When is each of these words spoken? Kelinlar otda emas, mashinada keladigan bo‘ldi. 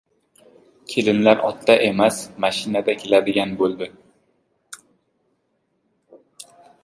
Kelinlar 0.93 1.43
otda 1.49 1.75
emas, 1.89 2.17
mashinada 2.45 2.95
keladigan 3.03 3.55
bo‘ldi. 3.61 3.91